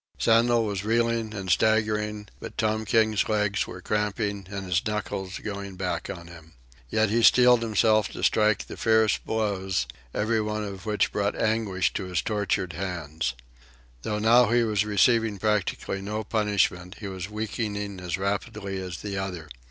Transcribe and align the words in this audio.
Sandel 0.17 0.65
was 0.65 0.83
reeling 0.83 1.31
and 1.31 1.51
staggering, 1.51 2.27
but 2.39 2.57
Tom 2.57 2.85
King's 2.85 3.29
legs 3.29 3.67
were 3.67 3.81
cramping 3.81 4.47
and 4.49 4.65
his 4.65 4.83
knuckles 4.83 5.37
going 5.37 5.75
back 5.75 6.09
on 6.09 6.25
him. 6.25 6.53
Yet 6.89 7.11
he 7.11 7.21
steeled 7.21 7.61
himself 7.61 8.09
to 8.13 8.23
strike 8.23 8.65
the 8.65 8.77
fierce 8.77 9.19
blows, 9.19 9.85
every 10.11 10.41
one 10.41 10.63
of 10.63 10.87
which 10.87 11.11
brought 11.11 11.35
anguish 11.35 11.93
to 11.93 12.05
his 12.05 12.23
tortured 12.23 12.73
hands. 12.73 13.35
Though 14.01 14.17
now 14.17 14.49
he 14.49 14.63
was 14.63 14.83
receiving 14.85 15.37
practically 15.37 16.01
no 16.01 16.23
punishment, 16.23 16.95
he 16.99 17.07
was 17.07 17.29
weakening 17.29 17.99
as 18.01 18.17
rapidly 18.17 18.79
as 18.81 19.03
the 19.03 19.19
other. 19.19 19.49